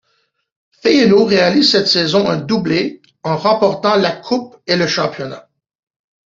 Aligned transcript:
Feyenoord 0.81 1.27
réalise 1.29 1.69
cette 1.69 1.85
saison 1.85 2.27
un 2.27 2.37
doublé 2.37 3.03
en 3.21 3.37
remportant 3.37 3.97
la 3.97 4.11
coupe 4.11 4.57
et 4.65 4.75
le 4.75 4.87
championnat. 4.87 5.47